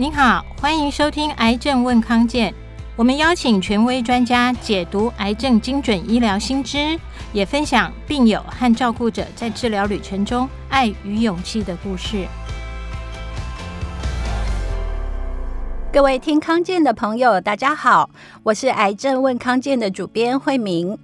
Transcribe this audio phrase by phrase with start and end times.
[0.00, 2.50] 您好，欢迎收听《癌症问康健》，
[2.96, 6.98] 我们邀请权威专家解读癌症精准医疗新知，
[7.34, 12.26] 也分享病友和照顾者在治疗旅程中爱与勇气的故事。
[15.92, 18.08] 各位听康健的朋友，大家好，
[18.42, 20.98] 我是《癌症问康健》的主编慧明。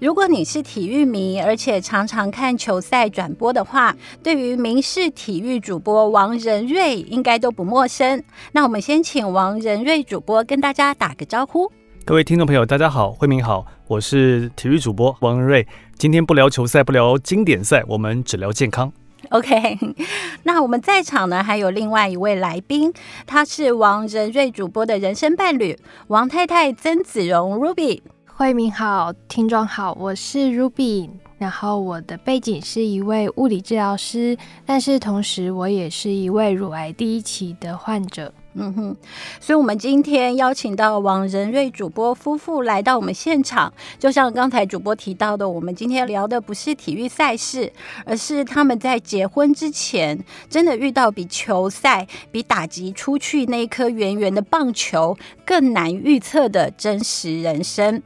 [0.00, 8.22] 如果你是体育迷，而且常常看球赛转播的话，对于民视体育主播王仁瑞应该都不陌生。
[8.52, 11.68] 那我们先请王仁瑞主播跟大家打个招呼。
[12.04, 15.66] 各位听众朋友，大家好，慧明好，我是体育主播王仁瑞。
[15.96, 18.92] 今天不聊球赛，不聊经典赛，我们只聊健康。
[19.30, 19.76] OK，
[20.44, 22.92] 那我们在场呢还有另外一位来宾，
[23.26, 28.00] 他是王仁瑞主播的人生伴侣，王太太曾子荣 Ruby。
[28.38, 38.32] 慧敏好，听众好，我是 Ruby，然后我的背景是一位物理治疗师，但是同时我也是一位乳癌第一期的患者。
[38.54, 38.96] 嗯哼，
[39.40, 43.72] 所以，我们今天邀请到王仁瑞主播夫妇来到我们现场。
[43.98, 47.72] 就像刚才主播提到的，我们今天聊的不是体育赛事，
[48.04, 50.18] 而是他们在结婚之前，
[50.48, 58.02] 真的遇到比球赛、比打击出去那一颗圆圆的棒球更难预测的真实人生。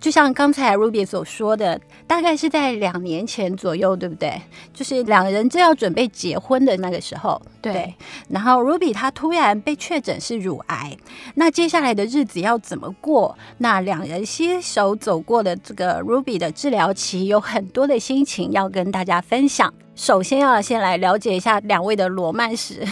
[0.00, 4.40] 就像刚才 Ruby 所说的，大概是在两年前左右，对不对？
[4.72, 7.40] 就是两个人正要准备结婚的那个时候。
[7.60, 7.94] 对，对。
[8.30, 10.96] 然后 Ruby 她突然被确诊是乳癌，
[11.34, 13.36] 那接下来的日子要怎么过？
[13.58, 19.72] 那两人携手走过的这个 Ruby 的治疗期，有很多的心情要跟大家分享。
[19.94, 22.82] 首先要先来了解一下两位的罗曼史，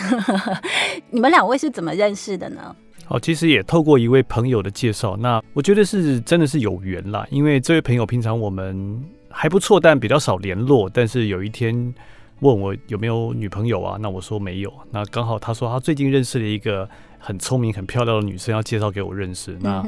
[1.09, 2.77] 你们两位是怎么认识的呢？
[3.09, 7.27] 哦，其实也透过一位朋友的介绍，那我觉得是真的是有缘啦。
[7.31, 10.91] 因为这位朋友平常我们还不错，但比较少联络。
[10.92, 11.95] 但是有一天
[12.41, 13.97] 问我有没有女朋友啊？
[13.98, 14.70] 那我说没有。
[14.91, 16.86] 那刚好他说他最近认识了一个
[17.19, 19.57] 很聪明、很漂亮的女生，要介绍给我认识。
[19.61, 19.83] 那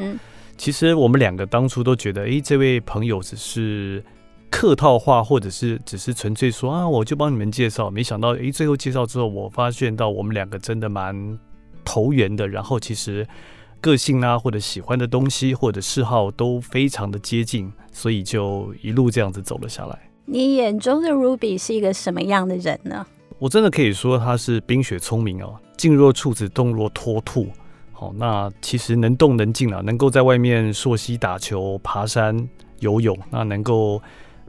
[0.57, 4.03] 其实我们两个当初都觉得，诶，这位朋友只是
[4.51, 7.91] 客套话，或者是只是纯粹说啊，我就帮你们介绍。
[7.91, 11.39] 没想到，诶，最后介绍之后，我发现到我们两个真的蛮。
[11.85, 13.27] 投缘的，然后其实
[13.81, 19.99] 个性啊，或者喜欢的东西，或者嗜好都非常的接近，所以就一路这样子走了下来。
[20.27, 23.07] 你眼中的 Ruby 是一个什么样的人呢？
[23.39, 27.49] 我真的可以说他是冰雪聪明哦，静若处子，动若脱兔。
[27.93, 32.49] 好，那其实能动能静啊，能够在外面溯溪打球、爬山、
[32.81, 34.01] 游泳，那能够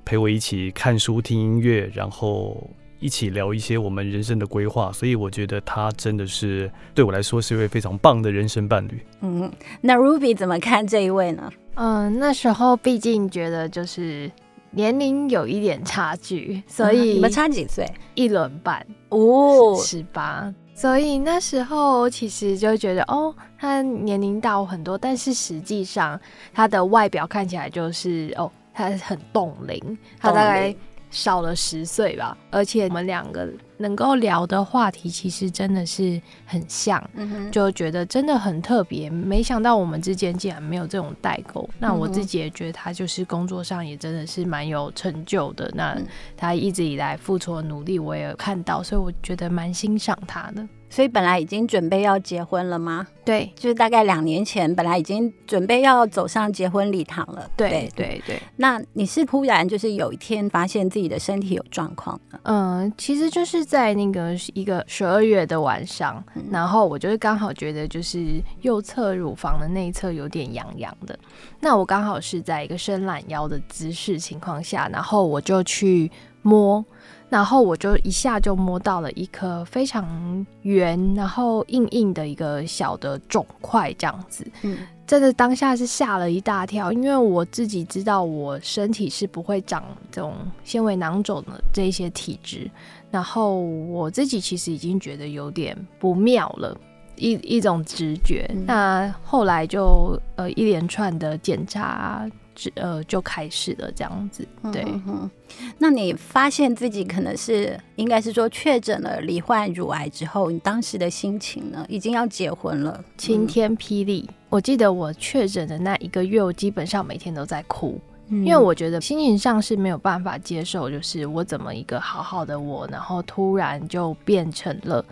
[0.03, 2.69] 陪我一起看书、听音乐，然后。
[3.01, 9.03] 一起聊一些我们人生的规划，所以我觉得他真的是对我来说是一位非常棒的人生伴侣。
[9.22, 9.51] 嗯，
[9.81, 11.51] 那 Ruby 怎么看这一位呢？
[11.73, 14.31] 嗯，那时候毕竟觉得就是
[14.69, 17.91] 年龄有一点差距，所以、嗯、你们差几岁？
[18.13, 20.53] 一轮半哦，十八。
[20.75, 26.19] 所以那时候其实就觉得哦，他年龄大我很多，但是实际上
[26.53, 30.75] 他的外表看起来就是哦，他很冻龄，他大概。
[31.12, 39.10] 少了十岁吧，而且我们两个能够聊的话题其实真的是很像，嗯、就觉得真的很特别。
[39.10, 41.70] 没想到我们之间竟然没有这种代沟。
[41.78, 45.70] 那我自己也觉得他就是工作上也真的是蛮有成就的。
[45.76, 45.96] 那
[46.38, 50.68] 他一直以来付出的努力我也有看到，所以我觉得蛮欣赏他的。
[50.91, 53.07] 所以本来已经准备要结婚了吗？
[53.24, 57.50] 对，就是大概两年前，本来已经准备要走上结婚礼堂了。
[57.56, 58.38] 对对对。
[58.57, 62.19] 那你是突然就是有一天发现自己的身体有状况？
[62.44, 71.18] 嗯，其实就是在那个一个十二月的晚上，嗯、然后我就是刚好觉得就是右侧乳房的内侧有点痒痒的。
[71.62, 76.84] 那我刚好是在一个伸懒腰的姿势情况下，然后我就去摸。
[77.31, 84.46] 然后我就一下就摸到了一颗非常圆，然后硬硬的一个小的肿块，这样子。
[84.64, 89.81] 嗯，真的当下是吓了一大跳，因为我自己知道我身体是不会长
[90.12, 90.34] 这种
[90.66, 92.69] 纤维囊肿的这些体质，
[93.10, 96.78] 然后我自己其实已经觉得有点不妙了，
[97.16, 98.45] 一一种直觉。
[98.50, 102.30] 嗯、那后来就呃一连串的检查。
[102.75, 104.84] 呃，就开始了这样子，对。
[104.86, 105.31] 嗯哼，
[105.78, 111.86] 那你发现自己可能是，应该是说确诊了罹患乳癌之后，你当时的心情呢？
[111.88, 114.25] 已经要结婚了，晴天霹雳。
[114.28, 125.04] 嗯、我记得我确诊的那一个月，我基本上每天都在哭，嗯、因为我觉得心情上是没有办法接受，就是我怎么一个好好的我，然后突然就变成了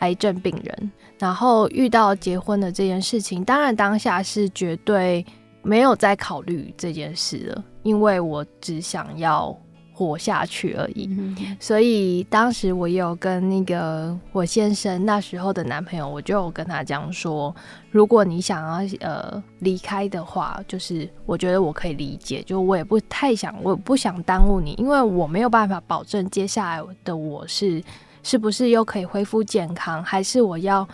[0.00, 5.24] 癌症病人，然后遇到结婚的这件事情，当然当下是绝对。
[5.66, 9.52] 没有再考虑这件事了，因为我只想要
[9.92, 11.08] 活下去而已。
[11.10, 17.52] 嗯、所以当时我也有跟那个我先生那时候的男朋友，我就有跟他讲说，
[17.90, 27.82] 如果你想要呃离开的话，就是我觉得我可以理解，就我也不太想，我不想耽误你，因为我没有办法保证接下来的我是
[28.22, 30.86] 是不是又可以恢复健康，还是我要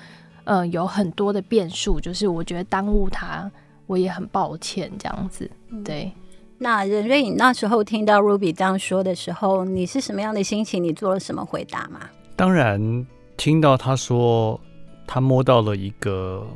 [0.45, 3.51] 呃有很多的变数，就是我觉得耽误他。
[3.87, 5.51] 我也很抱歉，这样子。
[5.85, 6.11] 对，
[6.59, 10.83] 那任瑞，你那时候听到 Ruby 这样说的时候，你是什么样的心情？
[10.83, 12.01] 你做了什么回答吗？
[12.37, 13.07] 当然，
[13.37, 14.61] 听到他说
[15.07, 16.47] 他摸到了一个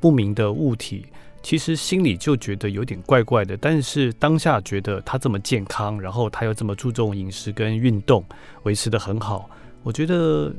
[0.00, 1.06] 不明的物体，
[1.42, 3.56] 其实心里就觉得有点怪怪的。
[3.56, 8.24] 但是当下觉得他这么健康，然后他又这么注重饮食跟运动，
[8.64, 9.48] 维持的很好，
[9.82, 10.52] 我觉得。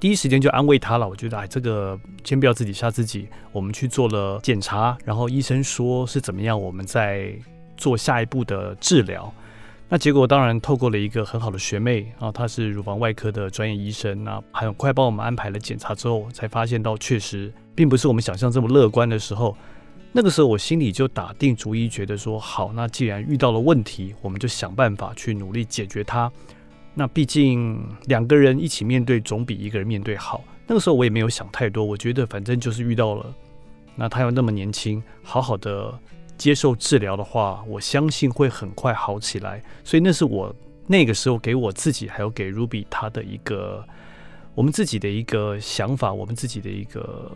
[0.00, 3.26] 第一时间就安慰他了，我觉得哎，这个先不要自己吓自己。
[3.50, 7.32] 我们去做了检查，然后医生说是怎么样，我们再
[7.76, 9.32] 做下一步的治疗。
[9.88, 19.56] 那结果当然透过了一个很好的学妹啊，她是乳房外科的专业医生，那很快帮我们安排了检查之后，才发现到确实并不是我们想象这么乐观的时候。
[20.12, 26.30] 那个时候我心里就打定主意，觉得说好，那既然遇到了问题，我们就想办法去努力解决它。
[26.98, 30.42] 那毕竟两个人一起面对总比一个人面对好。
[30.66, 33.32] 那个时候我也没有想太多，我觉得反正就是遇到了。
[33.94, 35.96] 那他又那么年轻，好好的
[36.36, 39.62] 接受治疗的话，我相信会很快好起来。
[39.84, 40.52] 所以那是我
[40.88, 43.86] 那个时候给我自己，还有给 Ruby 他的一个
[44.56, 47.30] 我们自己的一个想法，我们自己的一个。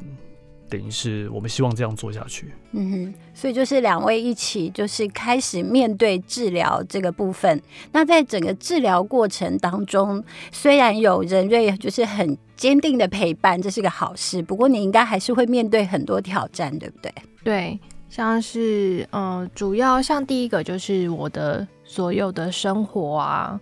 [0.72, 7.60] 等于是我们希望这样做下去，嗯哼，所以就是两位一起就是开始面对治疗这个部分。
[7.92, 14.40] 那在整个治疗过程当中，虽然有任瑞就是很坚定的陪伴，这是个好事。
[14.40, 17.12] 不过你应该还是会面对很多挑战，对不对？
[17.44, 17.78] 对，
[18.08, 23.60] 像是嗯、呃，主要像第一个就是我的所有的生活啊，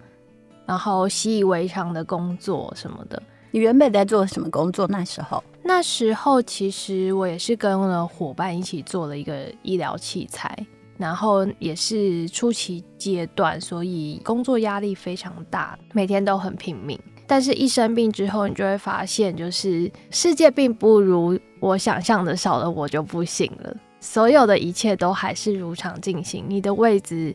[0.65, 3.21] 然后习以为常的工作什么的。
[3.51, 4.87] 你原本在做什么工作？
[4.87, 5.43] 那时候？
[5.63, 10.67] 那时候其实我也是跟了伙伴一起做了一个医疗器材，
[10.97, 16.99] 然后也是初期阶段，所以工作压力非常大，每天都很拼命。
[17.27, 23.73] 但是，一生病之后，你就会发现，就是世界并不如我想象的，少了我就不行了。
[24.01, 27.33] 所有的一切都还是如常进行，你的位置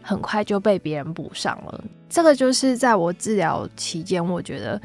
[0.00, 1.84] 很快就被别人补上了。
[2.08, 4.80] 这个就是在我治疗期间，我觉得。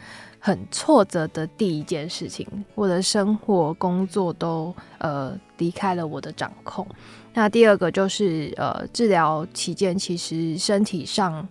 [0.47, 6.87] 很挫折的第一件事情，我的生活工作都呃离开了我的掌控。
[7.33, 11.45] 那第二个就是呃治疗期间，其实身体上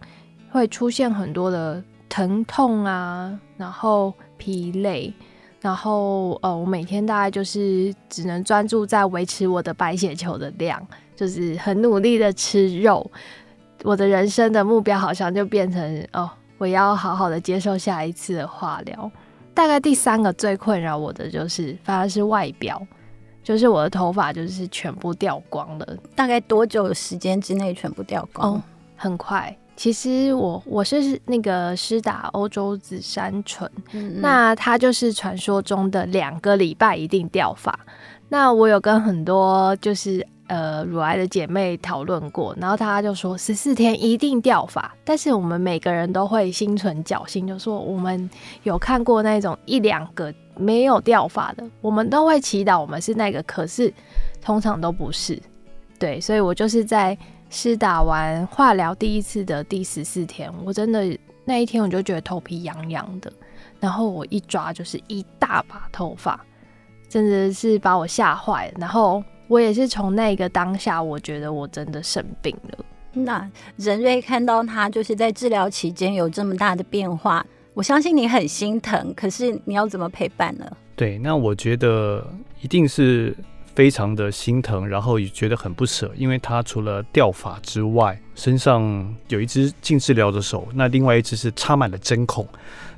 [0.51, 5.13] 会出现很多的疼痛啊，然后疲累，
[5.61, 10.83] 然后呃我每天大概就是只能专注在维持我的白血球的量，
[11.15, 13.11] 就是很努力的吃肉。
[13.83, 16.31] 我的人生的目标好像就变成哦。
[16.59, 19.11] 我要好好的接受下一次的化疗。
[19.55, 22.81] 大概第三个最困扰我的就是，反而是外表，
[23.43, 25.97] 就是我的头发就是全部掉光了。
[26.15, 28.55] 大概多久时间之内全部掉光？
[28.55, 28.63] 哦，
[28.97, 29.57] 很快。
[29.77, 37.79] 其实我我是那个施打欧洲紫杉醇，嗯嗯，那它就是传说中的两个礼拜一定掉发。
[38.29, 40.27] 那我有跟很多就是。
[40.49, 48.31] 呃，乳癌的姐妹讨论过，然后她就说十四天一定掉发，但是我们每个人都会心存侥幸，就说我们
[48.63, 53.93] 有看过那种一两个没有掉发的，我们都会祈祷我们是那个，可是
[54.41, 55.37] 通常都不是。
[55.99, 57.19] 对，所以我就是在
[57.51, 63.33] 施打完化疗第一次的第十四天，我真的那一天我就觉得头皮痒痒的，
[63.81, 66.39] 然后我一抓就是一大把头发，
[67.09, 69.21] 真的是把我吓坏了，然后。
[69.49, 72.85] 我也是从那个当下，我觉得我真的生病了。
[73.13, 79.15] 那任瑞看到他就是在治疗期间有这么大的变化，我相信你很心疼。
[79.15, 80.67] 可是你要怎么陪伴呢？
[80.95, 82.27] 对，那我觉得
[82.61, 83.35] 一定是
[83.75, 92.47] 非常的心疼，然后也觉得很不舍，因为他除了掉发之外，身上有一只进治疗的手，那另外一只是插满了针孔。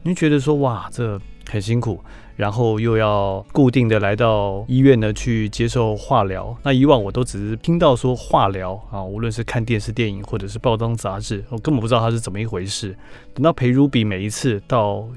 [0.03, 2.03] 你觉得说哇，这很辛苦。
[2.39, 6.57] 然后又要固定的来到医院呢，去接受化疗。
[6.63, 12.97] 那以往我都只是听到说化疗啊，无论是看电视、电影或者是报章杂志，我根本不知道它是怎么一回事。
[13.35, 15.09] 等到陪 Ruby 每一次到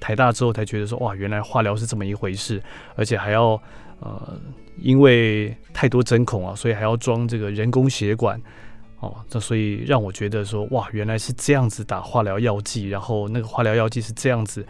[0.00, 2.62] 台大之后，才觉得说哇，原来化疗是这么一回事，
[2.94, 3.60] 而且还要
[4.00, 4.40] 呃，
[4.78, 8.40] 因为太多针孔啊，所以还要装这个人工血管
[9.00, 9.14] 哦。
[9.30, 14.66] 那所以让我觉得说哇，原来是这样子打化疗药剂，然后那个化疗药剂是这样子。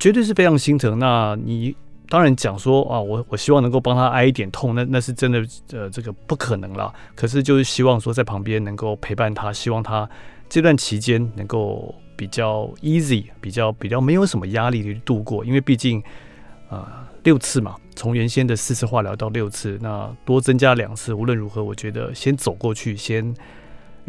[0.00, 0.98] 绝对是非常心疼。
[0.98, 1.76] 那你
[2.08, 6.92] 当然讲说啊，我我希望能够帮他挨一点痛，那那是真的，呃，这个不可能了。
[7.14, 10.08] 可是就是希望说在旁边能够陪伴他，希望他
[10.48, 16.00] 这段期间能够比较 easy，比较比较没有什么压力的度过，因为毕竟
[16.68, 23.32] 啊、呃、六次嘛，从原先的四次化疗到六次，那多增加两次，无论如何，我觉得先走过去，先。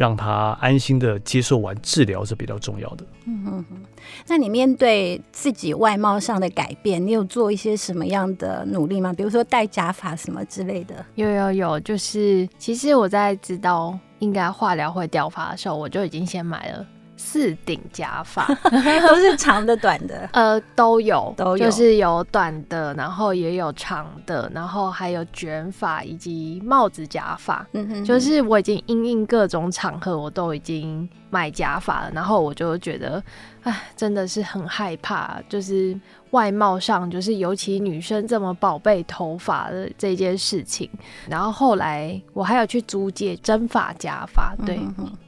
[0.01, 3.05] 让他安心的接受完治疗是比较重要的。
[3.27, 3.77] 嗯哼哼，
[4.25, 9.13] 那你面对自己外貌上的改变，你有做一些什么样的努力吗？
[9.13, 11.05] 比如说戴假发什么之类的？
[11.13, 16.83] 有有有，就是其实我在知道应该化疗会掉发的时候，我就已经先买了。
[17.23, 18.45] 四顶假发
[19.07, 27.65] 都是长的、短的， 呃，都有，都有，就是有短的，然后也有长的，然后还有卷发以及帽子假发。
[27.73, 33.23] 嗯哼，就是我已经因应各种场合，我都已经买假发了，然后我就觉得，
[33.63, 35.95] 哎，真的是很害怕，就是。
[36.31, 40.89] 外貌上，就是尤其女生这么宝贝头发的这件事情，
[41.29, 44.79] 然后后来我还有去租借真发假发，对，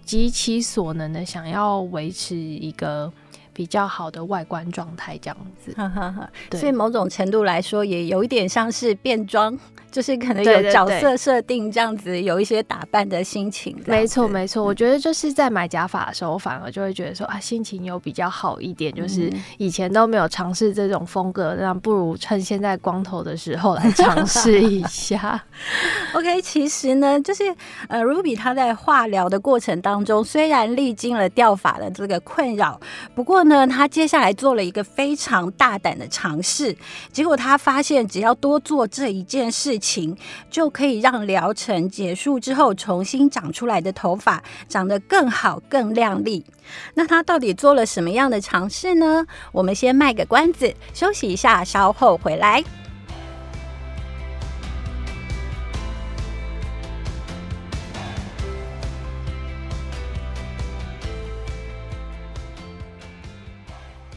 [0.04, 3.12] 极其所能的想要维持一个
[3.54, 5.76] 比较好的外观状态，这样子。
[6.50, 9.58] 对，所以某种程度来说，也有一点像是变装。
[9.94, 13.78] 就是可能有角色设定这样子，有一些打扮的心情。
[13.86, 18.92] 没错没错，我觉得就是在买假发的时候，反而就会觉得说啊，心情有比较好一点。
[18.92, 25.40] 就是以前都没有尝试这种风格，那不如趁现在光头的时候来尝试一下。
[26.16, 27.44] OK，其实呢，就是
[27.88, 32.82] 呃，Ruby 她在化疗的过程当中，虽然历经了掉发的这个困扰，
[33.14, 36.76] 不过呢，她接下来做了一个非常大胆的尝试，
[37.12, 39.78] 结果她发现只要多做这一件事。
[39.78, 40.16] 情情
[40.50, 46.46] 就可以让疗程结束之后重新长出来的头发长得更好、更亮丽。
[46.94, 49.26] 那他到底做了什么样的尝试呢？
[49.52, 52.64] 我们先卖个关子，休息一下，稍后回来。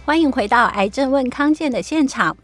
[0.05, 2.37] 欢迎回到《癌症问康健》的现场。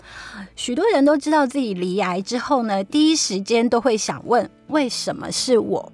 [0.54, 5.92] 许多人都知道自己罹癌之后呢，第一时间都会想问：为什么是我？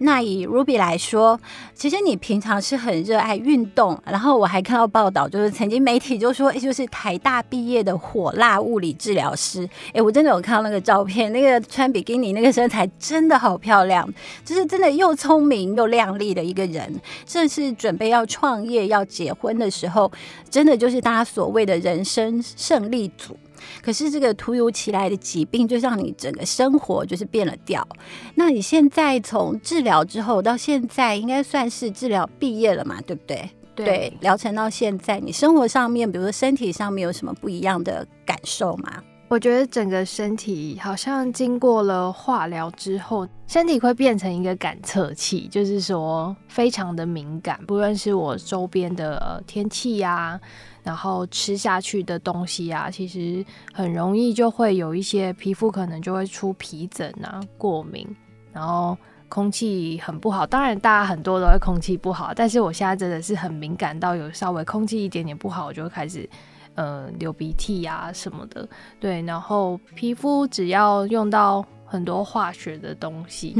[0.00, 1.40] 那以 Ruby 来说，
[1.74, 9.68] 其实你平常是很热爱运动，然后我还看到报道，就是曾经媒体就说，哎，就是台大毕业的火辣物理治疗师。
[9.92, 14.08] 哎，我真的有看到那个照片，那个穿比基尼那个身材真的好漂亮，
[14.44, 17.00] 就是真的又聪明又靓丽的一个人。
[17.26, 20.12] 正是准备要创业要结婚的时候，
[20.48, 23.36] 真的就是大家所谓的人生胜利组。
[23.82, 27.86] 可是这个突如其来的疾病，就让你整个生活就是变了调。
[28.34, 33.00] 那你现在从治疗之后到现在，应该算是治疗毕业了嘛？
[33.02, 33.50] 对不对？
[33.74, 39.02] 对，疗程到现在，你生活上面，比如说身体上面有什么不一样的感受吗？
[39.28, 50.40] 我觉得整个身体好像经过了化疗之后，身体会变成一个感测器，就是说非常的敏感，不论是我周边的天气呀。
[50.88, 58.08] 然后吃下去的东西啊，其实很容易就会有一些皮肤可能就会出皮疹啊、过敏，
[58.54, 58.96] 然后
[59.28, 60.46] 空气很不好。
[60.46, 66.26] 当然，大家很多都会空气不好，但是我现在真的是很敏感到有稍微空气一点点不好，我就会开始
[66.74, 68.66] 呃流鼻涕呀、啊、什么的。
[68.98, 73.54] 对，然后皮肤只要用到很多化学的东西，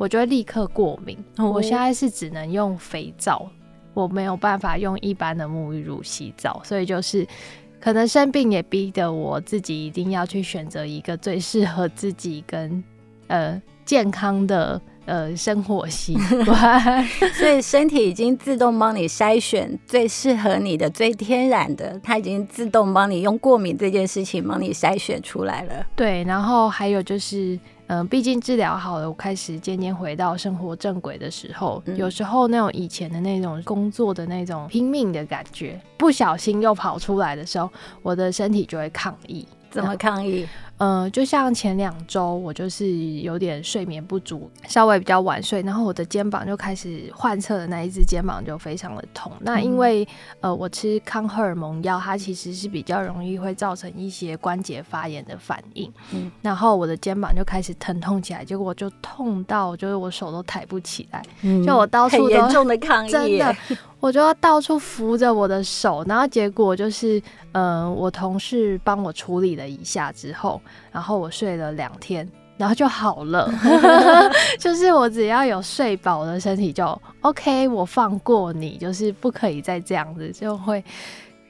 [0.00, 1.16] 我就会立刻过敏。
[1.38, 3.48] 我现在是只能用肥皂。
[3.94, 7.26] 我没有办法用一般的沐浴乳洗澡，所以就是
[7.80, 12.82] 可能生病也逼得我自己一定要去选择一个最适合自己跟
[13.28, 17.06] 呃健康的呃生活习惯，
[17.38, 25.86] 所以身体已经自动帮你筛选最适合你的、最天然的，它已经自动帮你用过敏这件事情帮你筛选出来了。
[25.94, 27.58] 对，然后还有就是。
[27.86, 37.70] 嗯，毕竟治疗好了，我开始渐渐回到生活正轨的时候，嗯，有时候那种以前的那种工作的那种拼命的感觉，不小心又跑出来的时候，
[38.02, 39.46] 我的身体就会抗议。
[39.70, 40.46] 怎么抗议？
[40.78, 42.90] 嗯，就像前两周，我就是
[43.20, 49.30] 有点睡眠不足，稍微比较晚睡，然后我的肩膀就开始患侧的那一只肩膀就非常的痛。
[49.40, 50.06] 那因为
[50.40, 55.90] 呃，我吃抗荷尔蒙药，它其实是比较容易会造成一些关节发炎的反应。
[56.12, 63.56] 嗯，然后我的肩膀就开始疼痛起来，结果就痛到就是我手都抬不起来，嗯，就我到处都很严重的抗议， 真的，
[64.00, 70.60] 我就要到处扶着我的手，然后结果就是，呃，我同事帮我处理了一下之后。
[70.92, 73.50] 然后我睡了两天，然后就好了。
[74.58, 77.66] 就是我只要有睡饱，我的身体就 OK。
[77.68, 80.82] 我放过你，就是不可以再这样子，就会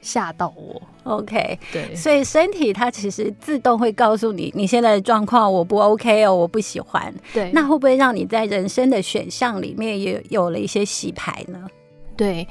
[0.01, 0.81] 吓到我。
[1.03, 7.13] OK，对，所以身体它其实自动会告诉你，你现在的状况我不 OK 哦，我不喜欢。
[7.31, 11.67] 对，那会不会让你在人生的选项里面也有了一些洗牌呢？
[12.17, 12.47] 对，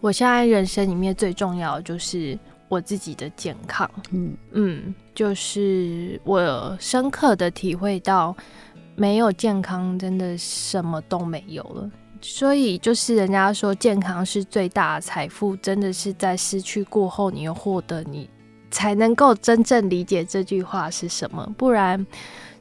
[0.00, 3.90] 我现在人生里面最重要的就是我自己的健康。
[4.12, 8.36] 嗯嗯，就是我深刻的体会到，
[8.94, 11.90] 没有健康真的什么都没有了。
[12.20, 18.30] 所以就是人家说健康是最大的财富，真的是在失去过后，你又获得，你
[18.70, 21.44] 才能够真正理解这句话是什么。
[21.58, 22.06] 不然，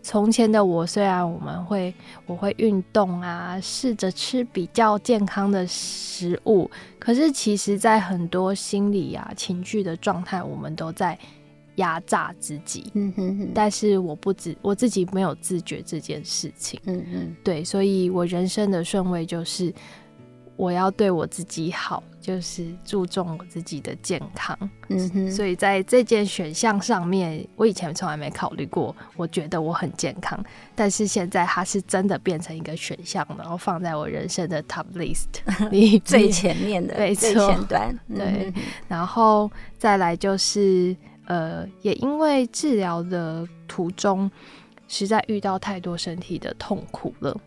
[0.02, 1.94] 从前的我虽然我们会
[2.26, 11.16] 我会运动啊，试着吃比较健康的食物，可是其实在很多心理啊情绪的状态，我们都在。
[11.78, 19.74] 压榨自己，嗯哼哼，但是我不知我自己没有自觉这件事情，嗯嗯，对，所以我人生的顺位就是
[20.56, 24.58] 我要对我自己好，就是注重我自己的健康，
[24.90, 30.44] 嗯哼，所以在这件选项上面，我以前从来没考虑过，我觉得我很健康，
[30.74, 35.28] 但是现在它是真的变成一个选项，然后放在我人生的 top list
[35.70, 38.52] 里最前面的，最前端， 对，
[38.88, 40.98] 然后再来就是。
[41.28, 44.32] 呃，也因为治疗的途中，
[44.88, 47.38] 实在遇到太多身体的痛苦了，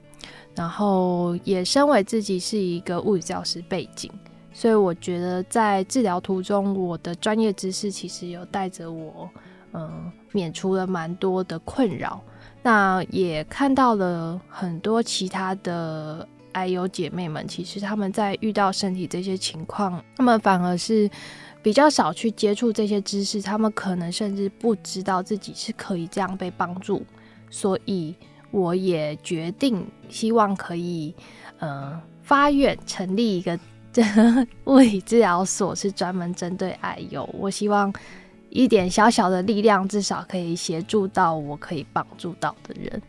[0.54, 4.12] 然后也身为自己是一个物理教师背景，
[4.52, 9.26] 所以我觉得在治疗途中，我的专业知识其实有带着我，
[9.72, 12.20] 嗯、免除了蛮多的困扰。
[12.62, 21.10] 那也看到了很多其他的癌友姐妹们，其实他们在遇到身体这些情况，他们反而是。
[21.62, 27.04] 比较少去接触这些知识，他们可能甚至不知道自己是可以这样被帮助，
[27.50, 28.14] 所以
[28.50, 31.14] 我也决定希望可以，
[31.58, 33.58] 呃，发愿成立一个
[33.92, 34.02] 这
[34.64, 37.28] 物理治疗所，是专门针对癌友。
[37.32, 37.92] 我希望
[38.48, 43.02] 一点小小的力量，至少可以协助到我可以帮助到的人。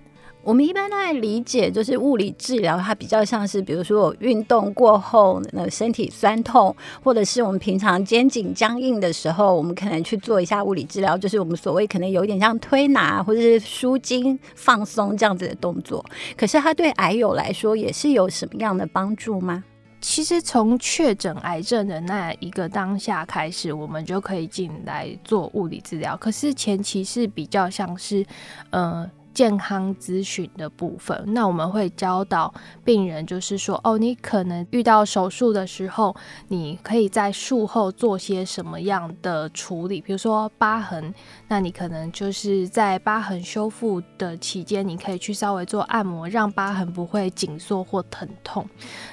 [0.43, 16.03] 我们一般来理解，就是物理治疗，它比较像是，比如说我运动过后，那身体酸痛，或者是我们平常肩颈僵硬的时候，我们可能去做一下物理治疗，就是我们所谓可能有点像推拿或者是舒筋放松这样子的动作。
[16.35, 19.63] 可是它对癌友来说，也是有什么样的帮助吗？
[20.01, 26.17] 其实从确诊癌症的那一个当下开始，我们就可以进来做物理治疗。
[26.17, 28.25] 可是前期是比较像是，
[28.71, 29.07] 呃。
[29.33, 36.15] 健康咨询的部分，那我们会教导病人，就是说，哦，你可能遇到手术的时候，
[36.49, 41.13] 你可以在术后做些什么样的处理，比如说疤痕，
[41.47, 48.67] 那你可能就是在疤痕修复的期间，你可以去稍微做按摩，让疤痕不会紧缩或疼痛。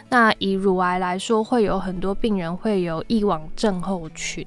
[0.08, 4.46] 那以乳癌来说，会有很多病人会有异网症候群。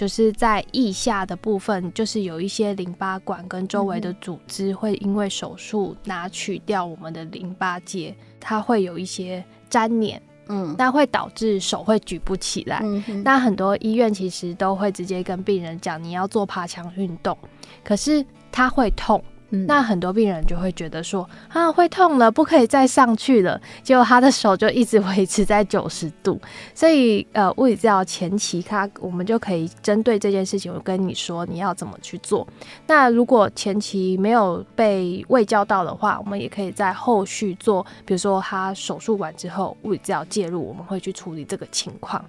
[0.00, 12.80] 就是在腋下的部分，就是有一些淋巴管跟周围的组织会因为手术拿取掉我们的淋巴结，它会有一些粘连，嗯，那会导致手会举不起来。
[12.82, 17.36] 嗯，那很多医院其实都会直接跟病人讲，你要做爬墙运动，
[17.84, 19.22] 可是它会痛。
[19.50, 23.60] 那很多病人就会觉得说啊，会痛了，不可以再上去了。
[23.82, 26.40] 结果他的手就一直维持在九十度，
[26.74, 32.46] 所以呃，物理治疗前期他我们就可以针对这件事情，我跟你说你要怎么去做。
[32.86, 42.24] 那如果前期没有被卫教到的话，我们也可以在后续做，比如说他手术完之后，物理治疗介入，我们会去处理这个情况。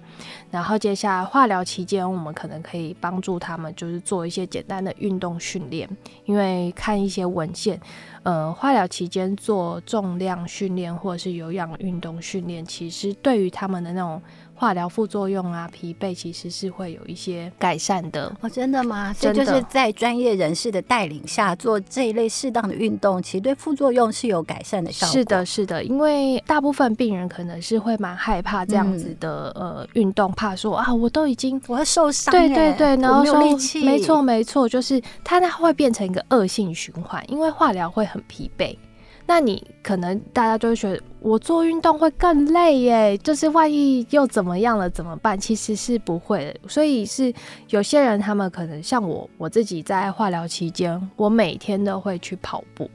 [0.50, 5.88] 然后接下来化疗期间，我们可能可以帮助他们，就是做一些简单的运动训练，
[6.24, 7.78] 因为看一一些文献，
[8.22, 14.20] 呃，化疗期间做重量训练或者是有氧运动训练，其实对于他们的那种。
[14.54, 19.12] 化疗副作用啊，疲惫其实是会有一些改善的哦，真的吗？
[19.18, 19.34] 真的。
[19.34, 25.12] 所以就是在专业人士的带领下做这一类适当的运动，其实对副作用是有改善的效果。
[25.12, 33.40] 是的，是的，因为大部分病人可能是会蛮害怕这样子的、嗯、呃运动，怕说啊，我都已经我要受伤，对对对，然后说
[33.82, 38.76] 没错没错，就是它那会变成一个恶性循环，因为化疗会很疲惫。
[39.24, 45.38] 那你可能大家就会觉得我做运动会更累耶，就是万一又怎么样了怎么办？
[45.38, 47.32] 其实是不会的，所以是
[47.68, 52.90] 有些人他们可能像我，我自己在化疗期间，我每天都会去跑步。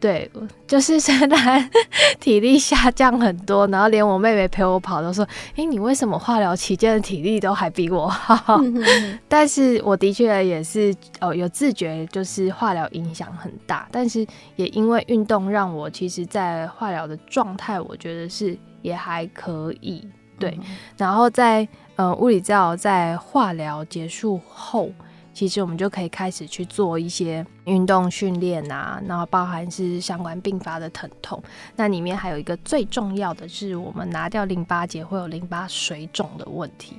[0.00, 0.30] 对，
[0.66, 1.70] 就是现在
[2.18, 8.58] 体力下降很多，然后连我妹妹陪我跑都说：“诶，你为什么化疗期间的体力都还比我好？”
[9.28, 20.08] 但是我的确也是哦，有自觉，就是化疗影响很大，但是也因为运动让我其实，在化疗的状态，我觉得是也还可以。
[20.38, 20.58] 对，
[20.96, 24.90] 然后在呃物理治疗在化疗结束后。
[25.32, 31.42] 其实我们就可以开始去做一些运动训练啊，然后包含是相关并发的疼痛。
[31.76, 36.96] 那里面还有一个最重要的是，我们拿掉淋巴结会有淋巴水肿的问题。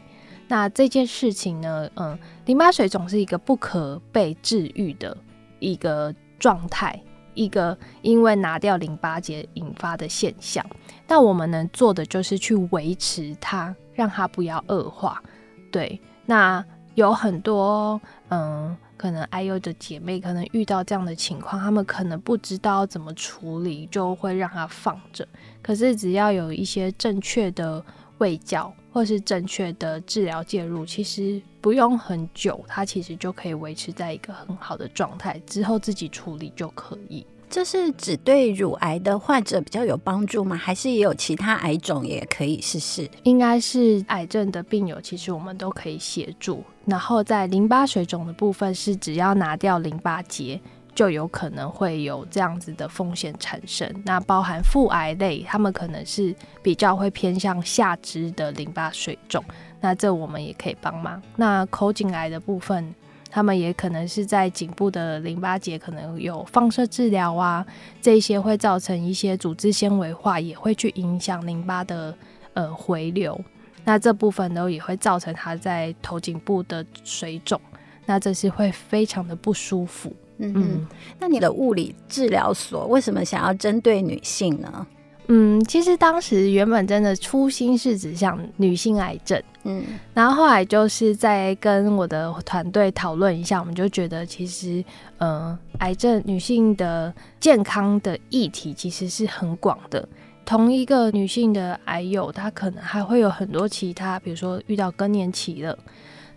[0.47, 5.15] 那这件事情呢，嗯，淋巴水肿是一个不可被治愈的
[5.59, 6.99] 一个状态，
[7.33, 10.65] 一个因为拿掉淋巴结引发的现象。
[11.07, 15.21] 那我们能做的就是去维持它，让它不要恶化。
[15.69, 16.65] 对，那。
[16.95, 17.99] 有很多
[18.29, 25.27] 嗯，可能 IU 的姐妹可能遇到这样的情况，她们可能不知道怎么处理，就会让它放着。
[25.61, 27.83] 可是只要有一些正确的
[28.17, 37.25] 卫教或是正确的治疗介入，其实不用很久，它其实就可以维持在一个很好的状态，之后自己处理就可以。
[37.51, 40.55] 这是只对乳癌的患者比较有帮助吗？
[40.55, 43.07] 还是也有其他癌种也可以试试？
[43.23, 46.63] 应该是癌症的病友，其实我们都可以协助。
[46.85, 50.57] 然后在淋巴水肿的部分，是只要拿掉淋巴结，
[50.95, 53.85] 就有可能会有这样子的风险产生。
[54.05, 56.33] 那包含腹癌类，他们可能是
[56.63, 59.43] 比较会偏向下肢的淋巴水肿，
[59.81, 61.21] 那这我们也可以帮忙。
[61.35, 62.95] 那口颈癌的部分。
[63.31, 67.65] 他们也可能是在颈部的淋巴结可能有放射治疗啊，
[68.01, 72.13] 这些会造成一些组织纤维化，也会去影响淋巴的
[72.53, 73.39] 呃回流。
[73.85, 77.59] 那这部分呢也会造成他在头颈部的水肿，
[78.05, 80.13] 那这是会非常的不舒服。
[80.37, 84.85] 嗯嗯，那你的物理治疗所为什么想要针对女性呢？
[85.33, 89.81] 嗯，其实当时原本真的初心是指向女性癌症，嗯，
[90.13, 94.83] 然后后来就是在跟我的团队讨论一下，我们就觉得其实，
[95.19, 100.05] 嗯、呃，癌症女性的健康的议题其实是很广的。
[100.43, 105.79] 同一个女性的癌友，她可能还会有很多其他，比如说遇到更年期了，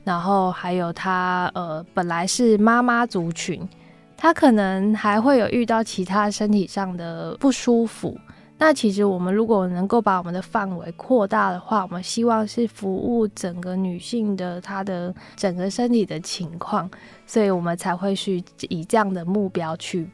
[0.05, 3.69] 然后还有她呃本来是妈妈族群，
[4.17, 8.17] 她可能还会有遇到其他身体上的不舒服。
[8.67, 16.91] 那其实我们如果能够把我们的范围扩大的话，我们希望是服务整个女性的她的整个身体的情况，
[17.27, 20.09] 所以我们才会去以这样的目标去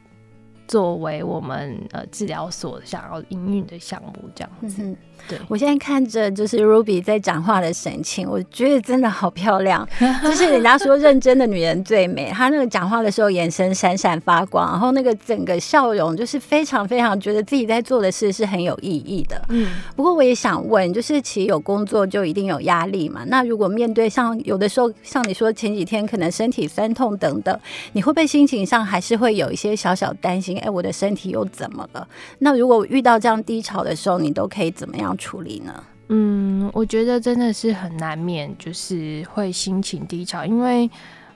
[0.67, 4.97] 作为我们呃治疗所想要营运的项目，这样子。
[5.27, 9.87] 对，我现在看着就是 Ruby 在讲话的神情，我觉得真的好漂亮。
[10.23, 19.41] 就是人家说认真的女人最美，她那个讲话的时候眼神闪闪发光，然后那个整个笑容就是非常非常觉得自己在做的事是很有意义的。
[19.49, 23.23] 嗯，不过我也想问，就是其实有工作就一定有压力嘛？
[23.27, 27.57] 那如果面对像有的时候像你说前几天可能身体酸痛等等，
[27.93, 30.57] 你会不会心情上还是会有一些小小担心？
[30.59, 32.07] 哎，我的身体又怎么了？
[32.39, 35.83] 那如果遇到这样低潮的时候，你都可以怎么样处理呢？
[36.09, 40.89] 嗯，我觉得真的是很难免，就是会心情低潮，因为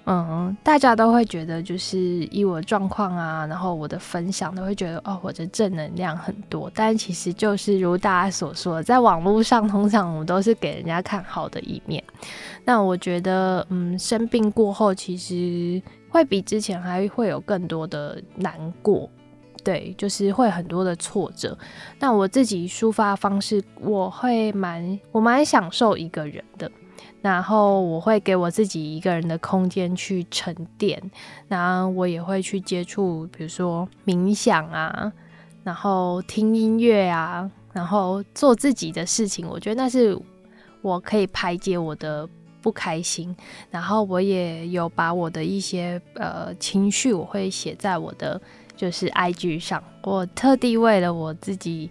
[0.08, 12.04] 嗯，大家都会觉得就是以我状况啊，然后我的分享都会觉得哦，我的正能量很多，但其实就是如大家所说，在网络上通常我们都是给人家看好的一面。
[12.64, 19.10] 那我觉得，嗯，生病过后其实会比之前还会有更多的难过。
[19.65, 21.58] 对，就是会很多的挫折。
[21.99, 26.71] 那我自己抒发方式，我会蛮我蛮享受一个人的，
[27.23, 31.01] 然后我会给我自己一个人的空间去沉淀。
[31.47, 35.12] 然后我也会去接触，比如说冥想啊，
[35.63, 39.47] 然后听音乐啊，然后做自己的事情。
[39.49, 40.15] 我觉得那是
[40.84, 42.30] 我可以排解我的
[42.62, 43.36] 不开心。
[43.71, 48.39] 然后我也有把我的一些呃情绪，我会写在我的。
[48.76, 51.90] 就是 IG 上，我特地为了我自己，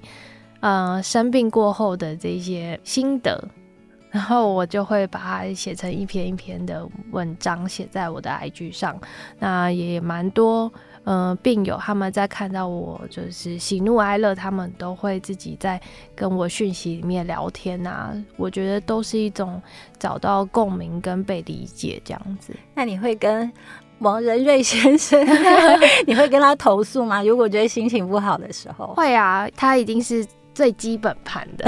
[0.60, 3.42] 呃，生病过后的这些心得，
[4.10, 9.00] 然后我就会把它写成一篇一篇的文章，写在我的 IG 上。
[9.38, 10.72] 那也蛮多，
[11.04, 15.80] 呃，病友他们在看到我就是喜怒哀乐，他们都会自己在
[16.14, 18.14] 跟我讯息里面聊天啊。
[18.36, 19.60] 我觉得都是一种
[19.98, 22.54] 找到共鸣跟被理解这样子。
[22.74, 23.52] 那你会跟？
[24.04, 25.18] 王仁瑞先生，
[26.06, 27.24] 你会跟他投诉吗？
[27.24, 31.64] 如果觉得心情不好的时候，会啊，他一定是最基本盘的，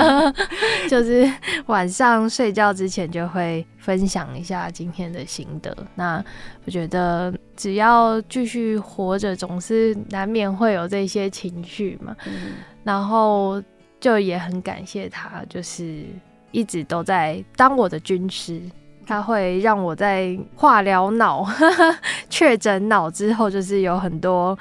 [0.88, 1.30] 就是
[1.66, 5.76] 晚上睡觉之前就会分享一下今天的心得。
[5.94, 6.24] 那
[6.64, 12.16] 我觉得只要继续活着，总是难免会有这些情绪嘛。
[12.26, 13.62] 嗯、然后
[14.00, 16.04] 就也很感谢他，就是
[16.52, 18.62] 一直都在当我的军师。
[19.06, 21.46] 他会让我在化疗脑、
[22.28, 24.58] 确诊脑之后，就是有很多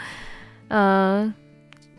[0.68, 1.34] 嗯、呃、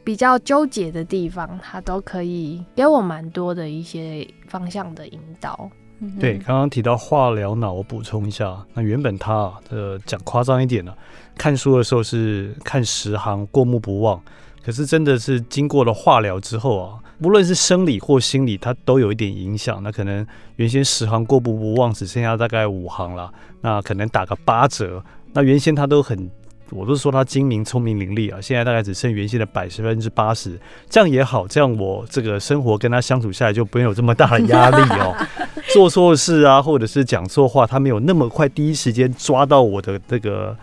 [0.04, 5.68] 比较纠结的地方，他都可以给我蛮多的一些方向的引导。
[5.98, 10.94] 嗯、对，刚刚提到化疗脑，我补充一下，那原本他啊，呃，讲夸张一点呢，
[11.38, 14.22] 看书的时候是看十行过目不忘，
[14.66, 19.80] 可是真的是经过了化疗之后啊，无论是生理或心理，它都有一点影响。
[19.80, 20.26] 那可能
[20.56, 25.00] 原先十行过目不忘，只剩下大概五行了，那可能打个八折。
[25.34, 26.28] 那原先他都很。
[26.70, 30.58] 我都说他精明、聪明伶俐啊，现在大概只剩原先的百分之八十，
[30.90, 35.14] 这样也好，这样我这个生活跟他相处下来就不用有这么大的压力哦。
[35.72, 40.56] 做错事啊，或者是讲错话，他没有那么快第一时间抓到我的这个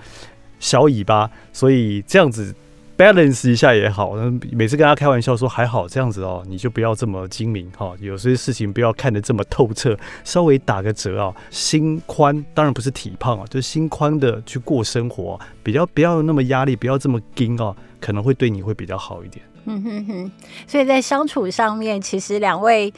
[0.59, 2.53] 小尾巴，所以这样子。
[2.97, 4.13] Balance 一下也好，
[4.51, 19.43] 每次跟他开玩笑说还好这样子哦，你就不要这么精明哈，有些事情不要看得这么透彻，稍微打个折啊，心宽当然不是体胖啊，就是心宽的去过生活，比较不要那么压力，不要这么紧啊，可能会对你会比较好一点。
[19.65, 20.31] 嗯哼哼，
[20.67, 22.93] 所以在相处上面，其实两位。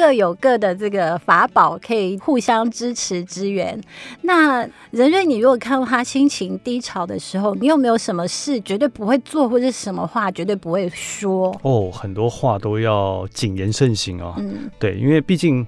[0.00, 3.78] 各有各的这个法宝，可以互相支持支援。
[4.22, 11.54] 那任瑞，你如果看到他心情低潮的时候，你有没有什么事绝对不会做，或者什么话绝对不会说？
[11.60, 14.36] 哦，很多话都要谨言慎行啊。
[14.38, 15.66] 嗯，对，因为毕竟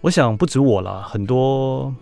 [0.00, 1.92] 我想不止我啦，很多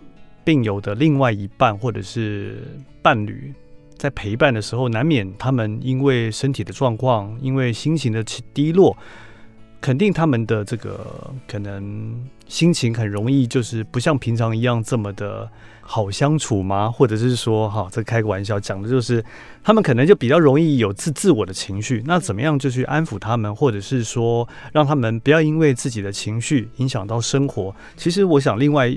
[0.43, 2.61] 病友的另外一半或者是
[3.01, 3.51] 伴侣，
[3.97, 8.23] 在陪伴的时候，难免他们因为身体的状况，因为心情的
[8.53, 8.95] 低落。
[9.85, 15.47] 肯定他们的这个可能心情很容易就是不像平常一样这么的
[15.79, 16.89] 好相处吗？
[16.89, 19.23] 或者是说，哈，这开个玩笑讲的就是
[19.63, 22.01] 他们可能就比较容易有自自我的情绪。
[22.03, 27.71] 那怎么样就去安抚他们，或者是说让他们不要因为自己的情绪影响到生活？
[27.95, 28.87] 其实我想，另外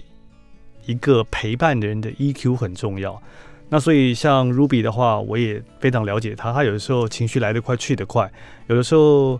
[0.86, 3.20] 一个陪伴的人的 EQ 很重要。
[3.68, 6.50] 那所以像 Ruby 的话，我也非常了解他。
[6.50, 8.32] 他有的时候情绪来得快去得快，
[8.68, 9.38] 有的时候。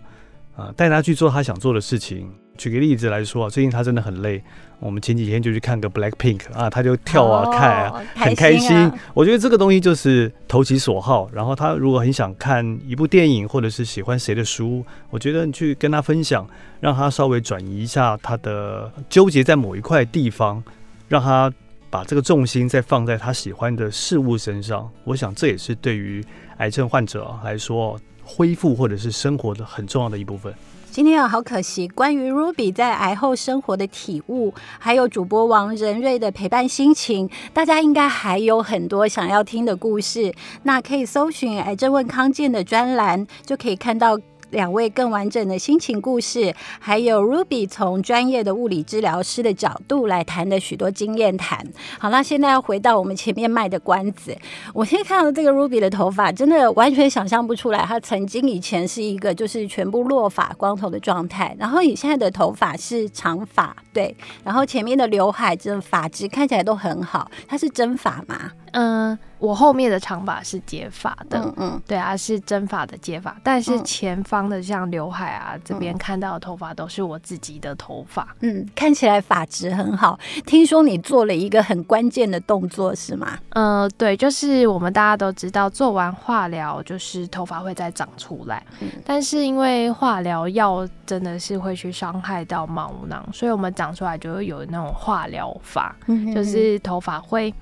[0.59, 2.29] 啊，带他去做他想做的事情。
[2.57, 4.43] 举个例子来说啊，最近他真的很累，
[4.81, 8.59] 我们前几天就去看个 Black Pink 啊，他就跳啊、哦、看啊，很开心。
[8.59, 11.29] 开心啊、我觉得这个东西就是投其所好。
[11.31, 16.45] 然后他如果很想看一部电影，或者是喜欢谁的书，我觉得你去跟他分享，
[16.81, 20.61] 让他稍微转移一下他的纠结在某一块地方，
[21.07, 21.49] 让他
[21.89, 24.89] 把这个重心再放在他喜欢的事物身上。
[25.05, 26.21] 我想这也是对于
[26.57, 27.97] 癌症患者来说。
[28.31, 30.53] 恢复或者是生活的很重要的一部分。
[30.91, 40.33] 今天啊，好可惜，关于 Ruby 在癌后生活的体悟，还有主播王仁瑞的陪伴心情，大家应该还有很多想要听的故事。
[40.63, 44.19] 那可以搜寻“癌症问康健”的专栏，就可以看到。
[44.51, 51.65] 两位更完整的心情故事，还有 Ruby 从专业的物理治疗师的角度来谈的许多经验谈。
[51.99, 54.35] 好，那现在要回到我们前面卖的关子。
[54.73, 68.51] 我现在看到这个 Ruby 的头发，真的完全想象不出来，他曾经以前是一个就是全部落发光头的状态，然后你现在的头发是长发，对，然后前面的刘海这发质看起来都很好，它是真发吗？
[68.73, 80.19] 嗯，我后面的长发是接发的，嗯嗯，对啊，是真发的接发，但是前方的像刘海啊，嗯、这边看到的头发都是我自己的头发，嗯，看起来发质很好。
[80.45, 83.37] 听说你做了一个很关键的动作是吗？
[83.49, 95.95] 嗯，对，就是我们大家都知道，做完化疗就是头发会再长出来，嗯、但是因为化疗药真的是会去伤害到毛囊，所以我们长出来就会有那种化疗发，
[96.33, 97.53] 就是头发会。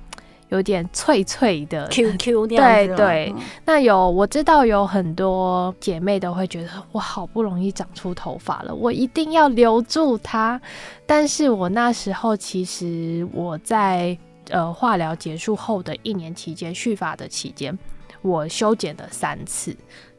[0.49, 3.33] 有点脆脆的 QQ 那样子，对对。
[3.36, 10.60] 嗯、那有我知道有很多姐妹都会觉得，我好不容易长出头发了，我一定要留住它。
[11.05, 14.17] 但是我那时候其实我在
[14.49, 17.77] 呃化疗结束后的一年期间，续发的期间，
[18.21, 19.75] 我修剪了三次，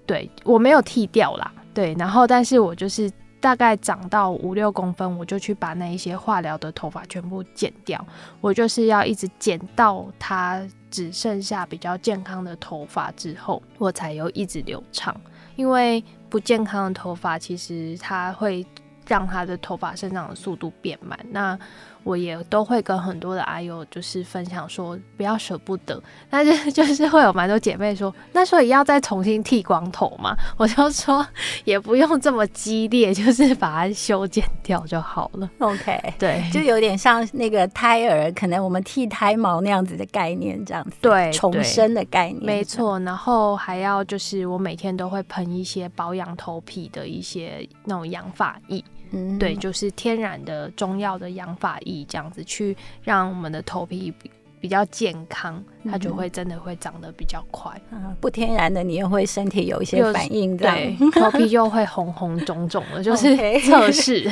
[0.06, 3.10] 对，我没有剃掉啦，对，然后但是我就是。
[3.40, 8.04] 大概长到五六公分，我就去把那一些化疗的头发全部剪掉。
[8.40, 15.14] 我就是要一直剪到它只剩下比较健康的头发之后，我才又一直留长。
[15.56, 18.64] 因为不健康的头发，其实它会
[19.06, 21.18] 让它的头发生长的速度变慢。
[21.30, 21.58] 那
[22.04, 30.34] 我也都会跟很多的阿友就是分享说，不要舍不得，但是 就是会有蛮多姐妹说，那所以要再重新剃光头嘛？
[30.56, 31.26] 我就说
[31.64, 35.50] 也不用这么激烈，就是把它修剪掉就好了。
[35.58, 42.98] OK，对，就有点像那个胎儿，可能我们剃胎毛那样子的概念，这样子，对，重生的概念，没错。
[43.00, 48.82] 然后还要就是我每天都会喷一些保养头皮的一些那种养发液。
[49.10, 54.12] 嗯，对，就是天然的中药的养发液，这样子去让我们的头皮
[54.60, 57.70] 比较健康，它就会真的会长得比较快。
[57.92, 64.28] 嗯，不天然的，你又会身体有一些反应，对， 头皮就会红红肿肿的，就是测试。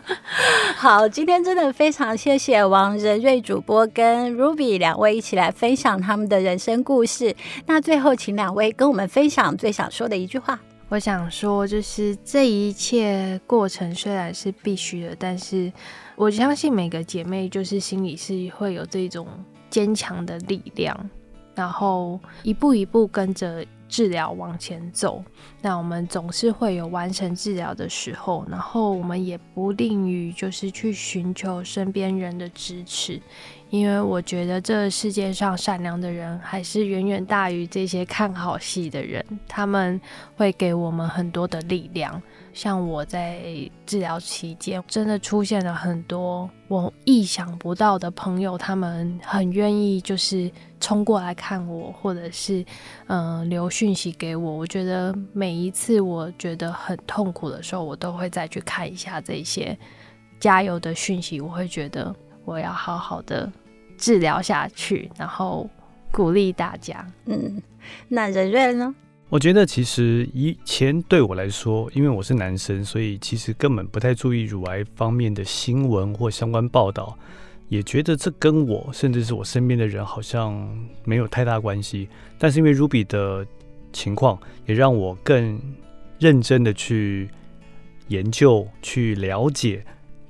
[0.74, 7.36] 好，今天真的非常谢谢王仁瑞主播跟 Ruby 两位一起来分享他们的人生故事。
[7.66, 10.58] 那最后，请两位跟我们分享最想说的一句话。
[10.90, 15.70] 我想说，就是这一切过程虽然是必须的，但是
[16.16, 19.26] 我相信每个姐妹就是心里是会有这种
[19.68, 21.10] 坚强的力量，
[21.54, 25.22] 然后一步一步跟着治疗往前走。
[25.60, 33.20] 那我们总是会有完成治疗的时候，然后我们也不吝于就是去寻求身边人的支持。
[33.70, 40.00] 因为我觉得这世界上善良的人还是远远大于这些看好戏的人，他们
[40.36, 42.20] 会给我们很多的力量。
[42.54, 43.40] 像我在
[43.84, 50.50] 治疗期间，真的出现了很多我意想不到的朋友，他们很愿意就是
[50.80, 52.64] 冲过来看我，或者是
[53.06, 54.50] 嗯、留讯息给我。
[54.50, 59.78] 我觉得每一次我觉得很痛苦的时候，我都会再去看一下这些
[60.40, 62.16] 加油的讯息，我会觉得。
[62.48, 63.52] 我要好好的
[63.98, 65.68] 治疗下去，然后
[66.10, 67.06] 鼓励大家。
[67.26, 67.62] 嗯，
[68.08, 68.94] 那仁瑞呢？
[69.28, 77.14] 我觉得其实以前对我来说，因为我是男生，所以其实根本不太注意乳癌方面的新闻或相关报道，
[77.68, 80.56] 也觉得这跟我甚至是我身边的人好像
[81.04, 82.08] 没有太大关系。
[82.38, 83.46] 但是因为 Ruby 的
[83.92, 85.60] 情况，也让我更
[86.18, 87.28] 认真的去
[88.06, 89.84] 研究、去了解。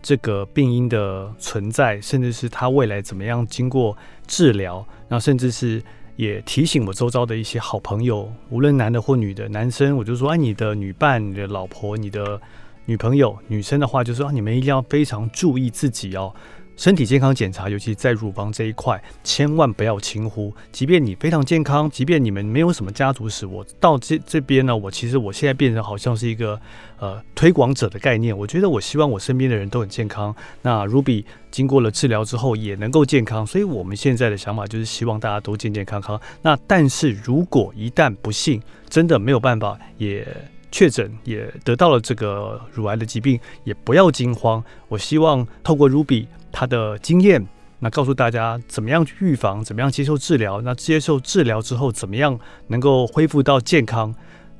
[0.09, 3.95] 这个病因的存在，甚至是他未来怎么样经过
[4.27, 5.83] 治疗，然后甚至是
[6.17, 12.41] 也提醒我周遭的一些好朋友，无论男的或女的，男生我就说，哎，你的女伴、你的老婆、你的
[12.87, 16.35] 女朋友；女生的话就说，啊，你们一定要非常注意自己哦。
[16.79, 20.55] 身体健康检查，尤其在乳房这一块，千万不要轻忽。
[20.71, 26.59] 即便你非常健康，即便你们没有什么家族史，我到这这边呢，我其实我现在变成好像是一个
[27.01, 28.37] 呃推广者的概念。
[28.39, 30.33] 我觉得我希望我身边的人都很健康。
[30.63, 36.21] 那 Ruby 经过了治疗之后也能够健康，所以我们现在的想法就是希望大家都健健康康。
[36.43, 40.25] 那但是如果一旦不幸真的没有办法，也
[40.71, 44.63] 确诊也得到了这个乳癌的疾病，也不要惊慌。
[44.87, 46.27] 我希望透过 Ruby。
[46.59, 47.47] 他的经验，
[47.79, 50.61] 那告诉大家怎么样去预防，怎么样接受治疗。
[50.63, 54.13] 那接受治疗之后，怎么样能够恢复到健康？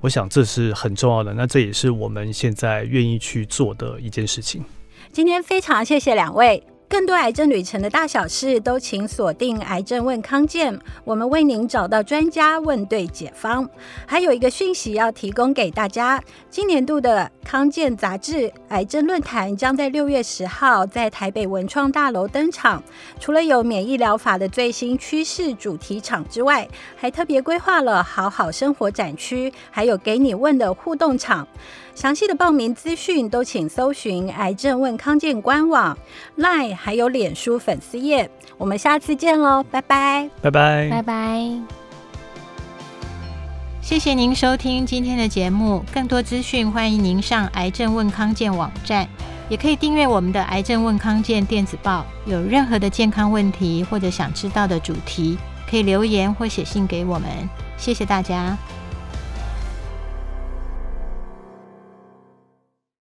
[0.03, 1.35] 我想这是很重要的。
[1.35, 4.63] 那这也是我们现在愿意去做的一件事情。
[5.11, 6.63] 今天非常谢谢两位。
[6.89, 10.75] 更多癌症旅程的大小事，都请锁定《癌症问康健》，
[11.05, 13.69] 我们为您找到专家，问对解方。
[14.07, 22.83] 还有一个讯息要提供给大家：今年度的康健杂志癌症论坛将在六月十号在台北文创大楼登场。
[23.21, 31.47] 除了有免疫疗法的最新趋势主题场之外，还特别规划了好好生活展区，还有给你问的互动场。
[31.99, 35.99] 详细的报名资讯都请搜寻“癌症问康健”官网、
[36.37, 38.31] Line 还有脸书粉丝页。
[38.57, 41.61] 我们下次见喽，拜拜，拜拜，拜拜。
[43.83, 49.09] 谢谢您收听今天的节目，更多资讯欢迎您上“癌症问康健”网站，
[49.49, 52.07] 也可以订阅我们的“癌症问康健”电子报。
[52.27, 55.37] 有任何的健康问题或者想知道的主题，
[55.69, 57.29] 可以留言或写信给我们。
[57.77, 58.57] 谢谢大家。